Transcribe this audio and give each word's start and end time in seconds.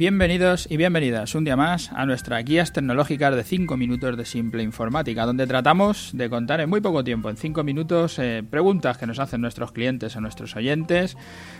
Bienvenidos 0.00 0.66
y 0.70 0.78
bienvenidas 0.78 1.34
un 1.34 1.44
día 1.44 1.56
más 1.56 1.92
a 1.92 2.06
nuestras 2.06 2.42
guías 2.42 2.72
tecnológicas 2.72 3.36
de 3.36 3.44
5 3.44 3.76
minutos 3.76 4.16
de 4.16 4.24
simple 4.24 4.62
informática, 4.62 5.26
donde 5.26 5.46
tratamos 5.46 6.12
de 6.14 6.30
contar 6.30 6.58
en 6.62 6.70
muy 6.70 6.80
poco 6.80 7.04
tiempo, 7.04 7.28
en 7.28 7.36
5 7.36 7.62
minutos, 7.64 8.18
eh, 8.18 8.42
preguntas 8.48 8.96
que 8.96 9.06
nos 9.06 9.18
hacen 9.18 9.42
nuestros 9.42 9.72
clientes 9.72 10.16
o 10.16 10.22
nuestros 10.22 10.56
oyentes, 10.56 11.18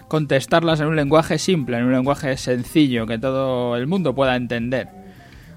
contestarlas 0.08 0.80
en 0.80 0.86
un 0.86 0.96
lenguaje 0.96 1.36
simple, 1.36 1.76
en 1.76 1.84
un 1.84 1.92
lenguaje 1.92 2.34
sencillo, 2.38 3.06
que 3.06 3.18
todo 3.18 3.76
el 3.76 3.86
mundo 3.86 4.14
pueda 4.14 4.36
entender. 4.36 4.88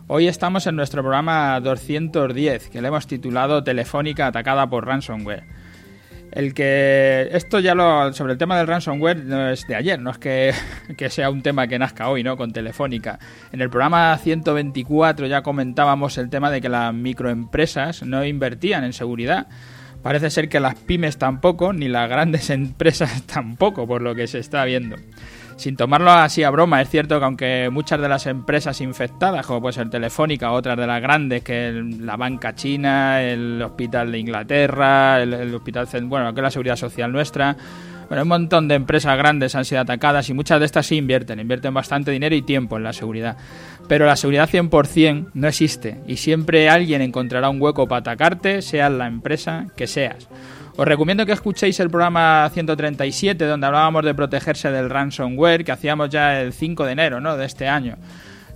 Hoy 0.08 0.28
estamos 0.28 0.68
en 0.68 0.76
nuestro 0.76 1.04
programa 1.04 1.58
210, 1.62 2.68
que 2.68 2.82
le 2.82 2.90
hemos 2.90 3.08
titulado 3.08 3.64
Telefónica 3.64 4.28
atacada 4.28 4.70
por 4.70 4.86
ransomware. 4.86 5.46
El 6.34 6.56
que 6.56 7.30
esto 7.32 7.60
ya 7.60 7.76
lo 7.76 8.12
sobre 8.14 8.34
el 8.34 8.40
tema 8.40 8.58
del 8.58 8.66
ransomware 8.66 9.24
no 9.24 9.50
es 9.50 9.68
de 9.68 9.76
ayer, 9.76 10.00
no 10.00 10.10
es 10.10 10.18
que, 10.18 10.52
que, 10.98 11.12
sea 11.12 11.30
un 11.30 11.44
tema 11.44 11.68
que 11.68 11.78
nazca 11.78 12.10
hoy, 12.10 12.24
¿no? 12.24 12.38
Con 12.38 12.52
Telefónica. 12.52 13.20
En 13.52 13.62
el 13.62 13.70
programa 13.70 14.18
124 14.18 15.28
ya 15.28 15.44
comentábamos 15.44 16.18
el 16.18 16.32
tema 16.32 16.50
de 16.50 16.60
que 16.60 16.70
las 16.70 16.92
microempresas 16.92 18.02
no 18.02 18.26
invertían 18.26 18.84
en 18.84 18.94
seguridad. 18.94 19.48
Parece 20.02 20.32
ser 20.32 20.50
que 20.50 20.60
las 20.60 20.74
pymes 20.74 21.18
tampoco, 21.18 21.72
ni 21.72 21.88
las 21.88 22.10
grandes 22.10 22.50
empresas 22.50 23.24
tampoco, 23.28 23.86
por 23.86 24.02
lo 24.02 24.16
que 24.16 24.26
se 24.26 24.40
está 24.40 24.66
viendo 24.66 24.96
sin 25.56 25.76
tomarlo 25.76 26.12
así 26.12 26.44
a 26.44 26.50
broma, 26.50 26.82
es 26.82 26.90
cierto 26.90 27.20
que 27.20 27.26
aunque 27.26 27.70
muchas 27.72 28.00
de 28.00 28.10
las 28.10 28.26
empresas 28.28 28.82
infectadas, 28.82 29.46
como 29.46 29.62
puede 29.62 29.74
ser 29.74 29.90
Telefónica, 29.90 30.52
otras 30.52 30.78
de 30.78 30.88
las 30.88 31.02
grandes, 31.02 31.44
que 31.44 31.72
la 32.00 32.18
banca 32.18 32.56
china, 32.56 33.22
el 33.22 33.62
hospital 33.62 34.12
de 34.12 34.20
Inglaterra, 34.20 35.22
el, 35.22 35.54
hospital, 35.54 35.88
bueno, 36.04 36.34
que 36.34 36.42
la 36.42 36.52
seguridad 36.52 36.76
social 36.76 37.12
nuestra, 37.12 37.56
bueno, 38.14 38.22
un 38.26 38.30
montón 38.30 38.68
de 38.68 38.76
empresas 38.76 39.18
grandes 39.18 39.56
han 39.56 39.66
sido 39.66 39.82
atacadas 39.82 40.30
y 40.30 40.36
muchas 40.36 40.60
de 40.60 40.68
estas 40.68 40.86
sí 40.86 40.98
invierten, 40.98 41.40
invierten 41.40 41.74
bastante 41.74 42.12
dinero 42.12 42.36
y 42.36 42.44
tiempo 42.44 42.78
en 42.78 42.84
la 42.84 42.94
seguridad. 42.94 43.38
Pero 43.88 44.06
la 44.06 44.16
seguridad 44.16 44.48
100% 44.48 45.32
no 45.34 45.48
existe 45.48 46.00
y 46.06 46.18
siempre 46.18 46.70
alguien 46.70 47.02
encontrará 47.02 47.50
un 47.50 47.60
hueco 47.60 47.88
para 47.88 48.02
atacarte, 48.02 48.62
seas 48.62 48.92
la 48.92 49.08
empresa 49.08 49.66
que 49.76 49.88
seas. 49.88 50.28
Os 50.76 50.88
recomiendo 50.88 51.26
que 51.26 51.32
escuchéis 51.32 51.80
el 51.80 51.90
programa 51.90 52.48
137 52.54 53.46
donde 53.46 53.66
hablábamos 53.66 54.06
de 54.06 54.14
protegerse 54.14 54.70
del 54.70 54.92
ransomware 54.92 55.66
que 55.66 55.72
hacíamos 55.72 56.12
ya 56.12 56.40
el 56.40 56.54
5 56.54 56.86
de 56.86 56.92
enero 56.92 57.20
¿no? 57.20 57.36
de 57.36 57.48
este 57.48 57.68
año 57.68 57.98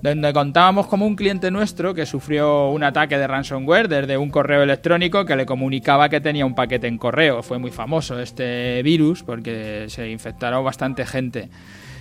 donde 0.01 0.31
contábamos 0.33 0.87
como 0.87 1.05
un 1.05 1.15
cliente 1.15 1.49
nuestro 1.51 1.93
que 1.93 2.05
sufrió 2.05 2.69
un 2.69 2.83
ataque 2.83 3.17
de 3.17 3.27
ransomware 3.27 3.87
desde 3.87 4.17
un 4.17 4.29
correo 4.29 4.63
electrónico 4.63 5.25
que 5.25 5.35
le 5.35 5.45
comunicaba 5.45 6.09
que 6.09 6.21
tenía 6.21 6.45
un 6.45 6.55
paquete 6.55 6.87
en 6.87 6.97
correo. 6.97 7.41
Fue 7.43 7.57
muy 7.57 7.71
famoso 7.71 8.19
este 8.19 8.81
virus 8.83 9.23
porque 9.23 9.85
se 9.89 10.09
infectaron 10.09 10.63
bastante 10.63 11.05
gente. 11.05 11.49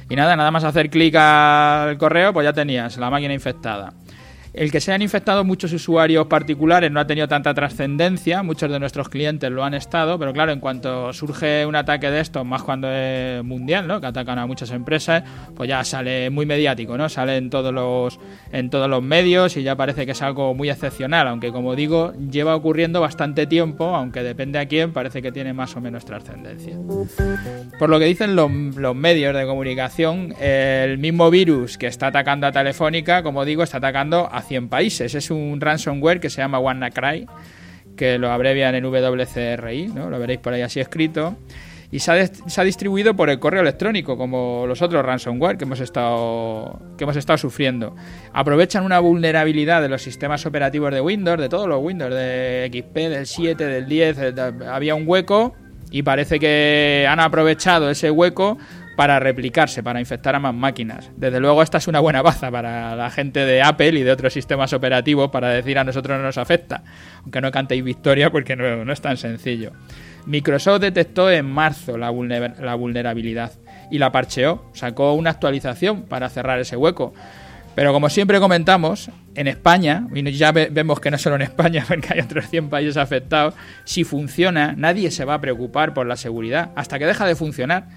Y 0.09 0.15
nada, 0.15 0.37
nada 0.37 0.51
más 0.51 0.63
hacer 0.63 0.89
clic 0.89 1.17
al 1.17 1.99
correo, 1.99 2.33
pues 2.33 2.45
ya 2.45 2.53
tenías 2.53 2.97
la 2.97 3.11
máquina 3.11 3.35
infectada. 3.35 3.93
El 4.57 4.73
que 4.73 4.81
se 4.81 4.91
han 4.91 5.03
infectado 5.03 5.45
muchos 5.45 5.71
usuarios 5.75 6.29
particulares 6.29 6.91
no 6.91 6.99
ha 6.99 7.07
tenido 7.07 7.29
tanta 7.29 7.53
trascendencia, 7.53 8.43
muchos 8.43 8.71
de 8.71 8.81
nuestros 8.81 9.11
clientes 9.11 9.51
lo 9.51 9.63
han 9.63 9.75
estado, 9.75 10.19
pero 10.19 10.33
claro, 10.33 10.51
en 10.51 10.61
cuanto 10.61 11.13
surge 11.13 11.67
un 11.67 11.77
ataque 11.77 12.11
de 12.11 12.21
estos, 12.21 12.47
más 12.47 12.63
cuando 12.63 12.91
es 12.91 13.45
mundial, 13.45 13.87
¿no? 13.87 14.01
que 14.01 14.07
atacan 14.07 14.39
a 14.39 14.47
muchas 14.47 14.71
empresas, 14.71 15.25
pues 15.55 15.69
ya 15.69 15.85
sale 15.85 16.31
muy 16.31 16.47
mediático, 16.47 16.97
¿no? 16.97 17.11
sale 17.11 17.37
en 17.37 17.51
todos, 17.51 17.71
los, 17.71 18.19
en 18.51 18.71
todos 18.71 18.89
los 18.89 19.03
medios 19.03 19.59
y 19.59 19.63
ya 19.63 19.77
parece 19.77 20.07
que 20.07 20.13
es 20.13 20.23
algo 20.23 20.55
muy 20.55 20.71
excepcional, 20.71 21.29
aunque 21.29 21.53
como 21.53 21.77
digo, 21.77 22.15
lleva 22.15 22.57
ocurriendo 22.57 23.03
bastante 23.03 23.47
tiempo, 23.47 23.95
aunque 23.95 24.23
depende 24.23 24.59
a 24.59 24.65
quién, 24.65 24.91
parece 24.95 25.21
que 25.21 25.33
tiene 25.33 25.53
más 25.53 25.77
o 25.77 25.83
menos 25.83 26.07
trascendencia. 26.07 26.79
Por 27.79 27.91
lo 27.91 27.99
que 27.99 28.07
dicen 28.07 28.35
los, 28.35 28.51
los 28.51 28.97
medios 28.97 29.35
de 29.35 29.45
comunicación, 29.45 30.35
el 30.41 30.97
mismo 30.97 31.31
virus 31.31 31.77
que 31.77 31.89
está 31.89 32.07
atacando 32.07 32.47
a 32.47 32.53
Telefónica, 32.53 33.23
como 33.23 33.45
digo, 33.45 33.63
está 33.63 33.77
atacando 33.77 34.31
a 34.33 34.46
100 34.47 34.69
países. 34.69 35.15
Es 35.15 35.31
un 35.31 35.61
ransomware 35.61 36.21
que 36.21 36.31
se 36.31 36.41
llama 36.41 36.59
WannaCry, 36.59 37.27
que 37.97 38.19
lo 38.19 38.31
abrevian 38.31 38.75
en 38.75 38.85
WCRI, 38.85 39.89
¿no? 39.89 40.11
lo 40.11 40.19
veréis 40.19 40.41
por 40.41 40.53
ahí 40.53 40.63
así 40.63 40.81
escrito. 40.81 41.37
Y 41.91 42.01
se 42.01 42.11
ha, 42.11 42.27
se 42.27 42.61
ha, 42.61 42.65
distribuido 42.65 43.15
por 43.15 43.31
el 43.31 43.39
correo 43.39 43.63
electrónico, 43.63 44.19
como 44.19 44.65
los 44.67 44.83
otros 44.83 45.05
ransomware 45.05 45.57
que 45.57 45.65
hemos, 45.65 45.79
estado, 45.79 46.81
que 46.99 47.05
hemos 47.05 47.17
estado 47.17 47.39
sufriendo. 47.39 47.95
Aprovechan 48.33 48.85
una 48.85 48.99
vulnerabilidad 48.99 49.81
de 49.83 49.89
los 49.89 50.03
sistemas 50.03 50.45
operativos 50.47 50.93
de 50.93 51.01
Windows, 51.01 51.39
de 51.39 51.49
todos 51.49 51.69
los 51.69 51.81
Windows, 51.81 52.13
de 52.13 52.69
XP, 52.73 52.95
del 52.97 53.27
7, 53.27 53.65
del 53.65 53.87
10. 53.87 54.19
había 54.69 54.97
un 54.97 55.05
hueco 55.07 55.55
y 55.91 56.03
parece 56.03 56.41
que 56.41 57.07
han 57.09 57.21
aprovechado 57.21 57.89
ese 57.89 58.11
hueco 58.11 58.59
para 58.97 59.21
replicarse, 59.21 59.83
para 59.83 60.01
infectar 60.01 60.35
a 60.35 60.41
más 60.41 60.55
máquinas. 60.55 61.11
Desde 61.17 61.39
luego 61.39 61.63
esta 61.63 61.79
es 61.79 61.87
una 61.87 62.01
buena 62.01 62.23
baza 62.23 62.51
para 62.51 62.97
la 62.97 63.11
gente 63.11 63.45
de 63.45 63.63
Apple 63.63 63.91
y 63.91 64.03
de 64.03 64.11
otros 64.11 64.33
sistemas 64.33 64.73
operativos 64.73 65.31
para 65.31 65.51
decir 65.51 65.79
a 65.79 65.85
nosotros 65.85 66.19
no 66.19 66.25
nos 66.25 66.39
afecta, 66.39 66.83
aunque 67.23 67.41
no 67.41 67.51
cantéis 67.51 67.85
victoria 67.85 68.31
porque 68.31 68.57
no, 68.57 68.91
es 68.93 69.01
tan 69.01 69.17
sencillo. 69.17 69.73
Microsoft 70.25 70.81
detectó 70.81 71.31
en 71.31 71.47
marzo 71.47 71.97
la, 71.99 72.11
la 72.11 72.75
vulnerabilidad 72.75 73.53
y 73.91 73.99
la 73.99 74.11
parcheó, 74.11 74.65
sacó 74.73 75.13
una 75.13 75.31
actualización 75.31 76.03
para 76.03 76.29
cerrar 76.29 76.59
ese 76.59 76.77
hueco. 76.77 77.13
Pero 77.77 77.93
como 77.93 78.09
siempre 78.09 78.41
comentamos, 78.41 79.11
en 79.35 79.49
España, 79.49 80.09
y 80.15 80.33
ya 80.33 80.51
vemos 80.51 80.99
que 80.99 81.11
no 81.11 81.19
solo 81.19 81.37
en 81.37 81.43
España, 81.43 81.85
porque 81.89 82.15
hay 82.15 82.21
otros 82.21 82.49
100 82.49 82.71
países 82.71 82.97
afectados, 82.97 83.55
si 83.85 84.03
funciona, 84.03 84.75
nadie 84.75 85.11
se 85.11 85.27
va 85.27 85.35
a 85.35 85.41
preocupar 85.43 85.93
por 85.93 86.07
la 86.07 86.17
seguridad 86.17 86.71
hasta 86.75 86.99
que 86.99 87.05
deja 87.05 87.27
de 87.27 87.37
funcionar. 87.37 87.89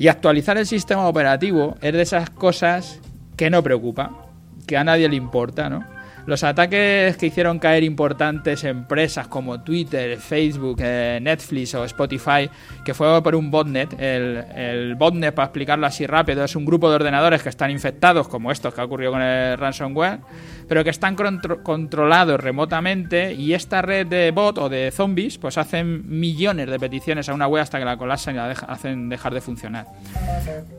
Y 0.00 0.08
actualizar 0.08 0.56
el 0.56 0.64
sistema 0.64 1.06
operativo 1.06 1.76
es 1.82 1.92
de 1.92 2.00
esas 2.00 2.30
cosas 2.30 3.00
que 3.36 3.50
no 3.50 3.62
preocupa, 3.62 4.30
que 4.66 4.78
a 4.78 4.82
nadie 4.82 5.06
le 5.10 5.16
importa, 5.16 5.68
¿no? 5.68 5.84
Los 6.26 6.44
ataques 6.44 7.16
que 7.16 7.26
hicieron 7.26 7.58
caer 7.58 7.82
importantes 7.82 8.64
empresas 8.64 9.28
como 9.28 9.62
Twitter, 9.62 10.18
Facebook, 10.18 10.78
eh, 10.80 11.18
Netflix 11.20 11.74
o 11.74 11.84
Spotify, 11.84 12.48
que 12.84 12.94
fue 12.94 13.22
por 13.22 13.34
un 13.34 13.50
botnet. 13.50 13.94
El, 13.98 14.94
botnet, 14.96 15.34
para 15.34 15.46
explicarlo 15.46 15.86
así 15.86 16.06
rápido, 16.06 16.44
es 16.44 16.54
un 16.56 16.64
grupo 16.64 16.88
de 16.90 16.96
ordenadores 16.96 17.42
que 17.42 17.48
están 17.48 17.70
infectados, 17.70 18.28
como 18.28 18.52
estos 18.52 18.74
que 18.74 18.80
ha 18.80 18.84
ocurrido 18.84 19.12
con 19.12 19.22
el 19.22 19.56
ransomware, 19.58 20.20
pero 20.68 20.84
que 20.84 20.90
están 20.90 21.16
controlados 21.62 22.40
remotamente 22.40 23.34
y 23.34 23.54
esta 23.54 23.82
red 23.82 24.06
de 24.06 24.30
bot 24.30 24.58
o 24.58 24.68
de 24.68 24.90
zombies 24.90 25.38
pues 25.38 25.58
hacen 25.58 26.08
millones 26.08 26.68
de 26.68 26.78
peticiones 26.78 27.28
a 27.28 27.34
una 27.34 27.46
web 27.46 27.62
hasta 27.62 27.78
que 27.78 27.84
la 27.84 27.96
colapsan 27.96 28.34
y 28.34 28.38
la 28.38 28.50
hacen 28.50 29.08
dejar 29.08 29.34
de 29.34 29.40
funcionar. 29.40 29.86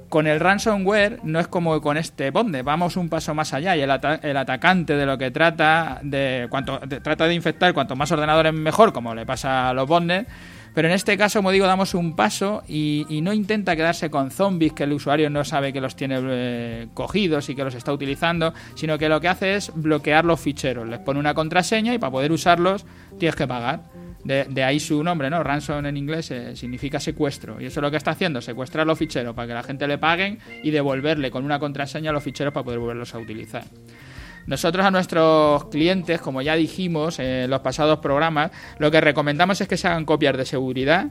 Con 0.10 0.28
el 0.28 0.40
ransomware 0.40 1.20
no 1.24 1.40
es 1.40 1.48
como 1.48 1.80
con 1.82 1.98
este 1.98 2.32
botnet, 2.32 2.64
vamos 2.64 2.96
un 2.98 3.10
paso 3.10 3.34
más 3.34 3.54
allá 3.54 3.76
y 3.76 3.82
el 3.82 4.38
atacante 4.38 4.96
de 4.96 5.06
lo 5.06 5.18
que 5.18 5.31
trata 5.32 6.00
de 6.04 6.48
cuanto 6.50 6.80
trata 7.02 7.28
de 7.28 7.34
infectar 7.34 7.74
cuanto 7.74 7.96
más 7.96 8.12
ordenadores 8.12 8.54
mejor, 8.54 8.94
como 8.94 9.16
le 9.16 9.26
pasa 9.26 9.70
a 9.70 9.74
los 9.74 9.88
botnets. 9.88 10.30
Pero 10.74 10.88
en 10.88 10.94
este 10.94 11.18
caso, 11.18 11.40
como 11.40 11.52
digo, 11.52 11.68
damos 11.68 11.94
un 11.94 12.16
paso 12.16 12.64
y, 12.68 13.06
no 13.22 13.34
intenta 13.34 13.76
quedarse 13.76 14.10
con 14.10 14.32
zombies 14.32 14.74
que 14.74 14.84
el 14.84 14.94
usuario 14.94 15.30
no 15.30 15.44
sabe 15.44 15.74
que 15.74 15.82
los 15.82 15.96
tiene 15.96 16.20
eh, 16.22 16.88
cogidos 16.94 17.50
y 17.50 17.56
que 17.56 17.64
los 17.64 17.76
está 17.76 17.92
utilizando, 17.92 18.54
sino 18.76 18.98
que 18.98 19.10
lo 19.10 19.20
que 19.20 19.28
hace 19.28 19.56
es 19.56 19.72
bloquear 19.76 20.24
los 20.24 20.40
ficheros. 20.40 20.88
Les 20.88 21.00
pone 21.00 21.20
una 21.20 21.34
contraseña 21.34 21.94
y 21.94 21.98
para 21.98 22.12
poder 22.12 22.32
usarlos 22.32 22.86
tienes 23.20 23.36
que 23.36 23.48
pagar. 23.48 23.82
De, 24.24 24.64
ahí 24.64 24.80
su 24.80 25.04
nombre, 25.04 25.32
¿no? 25.32 25.44
Ransom 25.44 25.84
en 25.86 25.98
inglés 25.98 26.30
eh, 26.30 26.56
significa 26.56 27.00
secuestro. 27.00 27.60
Y 27.60 27.66
eso 27.66 27.80
es 27.80 27.82
lo 27.82 27.92
que 27.92 27.98
está 27.98 28.12
haciendo, 28.12 28.40
secuestrar 28.40 28.86
los 28.86 28.98
ficheros 28.98 29.36
para 29.36 29.48
que 29.48 29.54
la 29.56 29.64
gente 29.64 29.88
le 29.88 29.98
paguen 29.98 30.38
y 30.64 30.70
devolverle 30.70 31.32
con 31.32 31.44
una 31.44 31.60
contraseña 31.60 32.12
los 32.12 32.24
ficheros 32.24 32.54
para 32.54 32.64
poder 32.64 32.80
volverlos 32.80 33.16
a 33.16 33.18
utilizar. 33.18 33.64
Nosotros 34.48 34.86
a 34.86 34.92
nuestros 34.92 35.66
clientes, 35.66 36.20
como 36.22 36.42
ya 36.42 36.56
dijimos 36.56 37.20
en 37.20 37.50
los 37.50 37.62
pasados 37.62 38.00
programas, 38.00 38.52
lo 38.80 38.92
que 38.92 39.02
recomendamos 39.02 39.62
es 39.62 39.68
que 39.68 39.78
se 39.78 39.88
hagan 39.88 40.06
copias 40.06 40.38
de 40.38 40.46
seguridad 40.46 41.08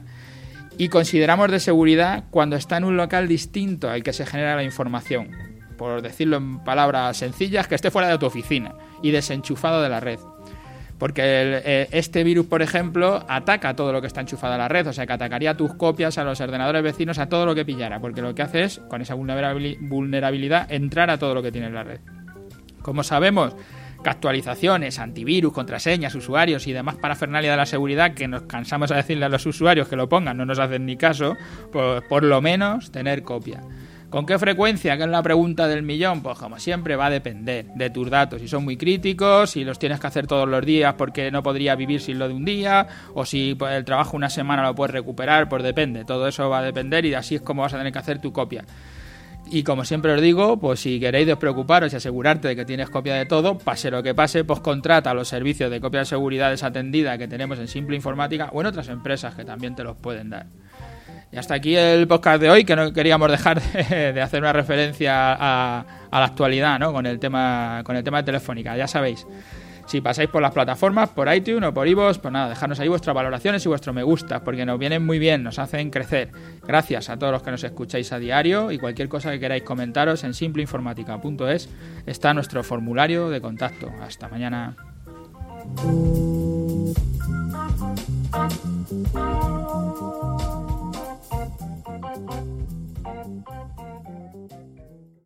y 0.77 0.89
consideramos 0.89 1.51
de 1.51 1.59
seguridad 1.59 2.25
cuando 2.29 2.55
está 2.55 2.77
en 2.77 2.83
un 2.83 2.97
local 2.97 3.27
distinto 3.27 3.89
al 3.89 4.03
que 4.03 4.13
se 4.13 4.25
genera 4.25 4.55
la 4.55 4.63
información. 4.63 5.29
Por 5.77 6.01
decirlo 6.01 6.37
en 6.37 6.59
palabras 6.59 7.17
sencillas, 7.17 7.67
que 7.67 7.75
esté 7.75 7.89
fuera 7.89 8.07
de 8.07 8.17
tu 8.17 8.25
oficina 8.25 8.75
y 9.01 9.11
desenchufado 9.11 9.81
de 9.81 9.89
la 9.89 9.99
red. 9.99 10.19
Porque 10.99 11.23
eh, 11.25 11.87
este 11.91 12.23
virus, 12.23 12.45
por 12.45 12.61
ejemplo, 12.61 13.25
ataca 13.27 13.75
todo 13.75 13.91
lo 13.91 14.01
que 14.01 14.07
está 14.07 14.21
enchufado 14.21 14.53
a 14.53 14.57
la 14.59 14.67
red, 14.67 14.85
o 14.85 14.93
sea 14.93 15.07
que 15.07 15.13
atacaría 15.13 15.57
tus 15.57 15.73
copias, 15.73 16.19
a 16.19 16.23
los 16.23 16.39
ordenadores 16.39 16.83
vecinos, 16.83 17.17
a 17.17 17.27
todo 17.27 17.47
lo 17.47 17.55
que 17.55 17.65
pillara, 17.65 17.99
porque 17.99 18.21
lo 18.21 18.35
que 18.35 18.43
hace 18.43 18.65
es, 18.65 18.79
con 18.87 19.01
esa 19.01 19.15
vulnerabilidad, 19.15 20.71
entrar 20.71 21.09
a 21.09 21.17
todo 21.17 21.33
lo 21.33 21.41
que 21.41 21.51
tiene 21.51 21.67
en 21.67 21.73
la 21.73 21.83
red. 21.83 22.01
Como 22.81 23.03
sabemos 23.03 23.55
que 24.03 24.09
actualizaciones, 24.09 24.99
antivirus, 24.99 25.53
contraseñas, 25.53 26.15
usuarios 26.15 26.67
y 26.67 26.73
demás 26.73 26.95
parafernalia 26.95 27.51
de 27.51 27.57
la 27.57 27.65
seguridad 27.65 28.13
que 28.13 28.27
nos 28.27 28.43
cansamos 28.43 28.91
a 28.91 28.95
decirle 28.95 29.25
a 29.25 29.29
los 29.29 29.45
usuarios 29.45 29.87
que 29.87 29.95
lo 29.95 30.09
pongan, 30.09 30.37
no 30.37 30.45
nos 30.45 30.59
hacen 30.59 30.85
ni 30.85 30.97
caso, 30.97 31.37
pues 31.71 32.01
por 32.09 32.23
lo 32.23 32.41
menos 32.41 32.91
tener 32.91 33.23
copia. 33.23 33.61
¿Con 34.11 34.25
qué 34.25 34.37
frecuencia? 34.37 34.97
Que 34.97 35.03
es 35.03 35.09
la 35.09 35.23
pregunta 35.23 35.69
del 35.69 35.83
millón. 35.83 36.21
Pues 36.21 36.37
como 36.37 36.59
siempre 36.59 36.97
va 36.97 37.05
a 37.05 37.09
depender 37.09 37.67
de 37.75 37.89
tus 37.89 38.09
datos. 38.09 38.41
Si 38.41 38.49
son 38.49 38.65
muy 38.65 38.75
críticos, 38.75 39.51
si 39.51 39.63
los 39.63 39.79
tienes 39.79 40.01
que 40.01 40.07
hacer 40.07 40.27
todos 40.27 40.49
los 40.49 40.65
días 40.65 40.95
porque 40.95 41.31
no 41.31 41.41
podría 41.41 41.75
vivir 41.75 42.01
sin 42.01 42.19
lo 42.19 42.27
de 42.27 42.33
un 42.33 42.43
día, 42.43 42.87
o 43.13 43.23
si 43.25 43.55
pues, 43.55 43.71
el 43.71 43.85
trabajo 43.85 44.17
una 44.17 44.29
semana 44.29 44.63
lo 44.63 44.75
puedes 44.75 44.91
recuperar, 44.91 45.47
pues 45.47 45.63
depende. 45.63 46.03
Todo 46.03 46.27
eso 46.27 46.49
va 46.49 46.59
a 46.59 46.61
depender 46.61 47.05
y 47.05 47.13
así 47.13 47.35
es 47.35 47.41
como 47.41 47.61
vas 47.61 47.73
a 47.73 47.77
tener 47.77 47.93
que 47.93 47.99
hacer 47.99 48.19
tu 48.19 48.33
copia. 48.33 48.65
Y 49.49 49.63
como 49.63 49.83
siempre 49.83 50.13
os 50.13 50.21
digo, 50.21 50.57
pues 50.59 50.79
si 50.79 50.99
queréis 50.99 51.27
despreocuparos 51.27 51.91
y 51.91 51.95
asegurarte 51.97 52.47
de 52.47 52.55
que 52.55 52.63
tienes 52.63 52.89
copia 52.89 53.15
de 53.15 53.25
todo, 53.25 53.57
pase 53.57 53.91
lo 53.91 54.01
que 54.01 54.15
pase, 54.15 54.43
pues 54.43 54.61
contrata 54.61 55.13
los 55.13 55.27
servicios 55.27 55.69
de 55.69 55.81
copia 55.81 56.01
de 56.01 56.05
seguridad 56.05 56.49
desatendida 56.49 57.17
que 57.17 57.27
tenemos 57.27 57.59
en 57.59 57.67
Simple 57.67 57.95
Informática 57.95 58.49
o 58.53 58.61
en 58.61 58.67
otras 58.67 58.87
empresas 58.87 59.35
que 59.35 59.43
también 59.43 59.75
te 59.75 59.83
los 59.83 59.97
pueden 59.97 60.29
dar. 60.29 60.45
Y 61.33 61.37
hasta 61.37 61.55
aquí 61.55 61.75
el 61.75 62.07
podcast 62.07 62.41
de 62.41 62.49
hoy, 62.49 62.65
que 62.65 62.75
no 62.75 62.91
queríamos 62.91 63.31
dejar 63.31 63.61
de, 63.61 64.21
hacer 64.21 64.41
una 64.41 64.51
referencia 64.53 65.33
a, 65.33 65.85
a, 66.11 66.19
la 66.19 66.25
actualidad, 66.25 66.77
¿no? 66.77 66.91
Con 66.91 67.05
el 67.05 67.19
tema, 67.19 67.81
con 67.85 67.95
el 67.95 68.03
tema 68.03 68.17
de 68.17 68.23
Telefónica. 68.23 68.75
Ya 68.75 68.87
sabéis, 68.87 69.25
si 69.91 69.99
pasáis 69.99 70.29
por 70.29 70.41
las 70.41 70.53
plataformas, 70.53 71.09
por 71.09 71.31
iTunes 71.33 71.67
o 71.69 71.73
por 71.73 71.85
iVoox, 71.85 72.19
pues 72.19 72.31
nada, 72.31 72.47
dejadnos 72.47 72.79
ahí 72.79 72.87
vuestras 72.87 73.13
valoraciones 73.13 73.65
y 73.65 73.67
vuestros 73.67 73.93
me 73.93 74.03
gusta, 74.03 74.41
porque 74.41 74.65
nos 74.65 74.79
vienen 74.79 75.05
muy 75.05 75.19
bien, 75.19 75.43
nos 75.43 75.59
hacen 75.59 75.89
crecer. 75.89 76.31
Gracias 76.65 77.09
a 77.09 77.19
todos 77.19 77.33
los 77.33 77.43
que 77.43 77.51
nos 77.51 77.61
escucháis 77.65 78.13
a 78.13 78.17
diario 78.17 78.71
y 78.71 78.77
cualquier 78.77 79.09
cosa 79.09 79.31
que 79.31 79.41
queráis 79.41 79.63
comentaros 79.63 80.23
en 80.23 80.33
simpleinformática.es 80.33 81.69
está 82.05 82.33
nuestro 82.33 82.63
formulario 82.63 83.29
de 83.29 83.41
contacto. 83.41 83.91
Hasta 84.01 84.29
mañana. 84.29 84.77